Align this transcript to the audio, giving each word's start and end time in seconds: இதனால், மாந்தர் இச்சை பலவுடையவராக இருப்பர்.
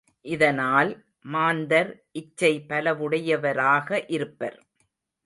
இதனால், 0.25 0.89
மாந்தர் 1.25 1.91
இச்சை 2.11 2.51
பலவுடையவராக 2.69 4.05
இருப்பர். 4.07 4.57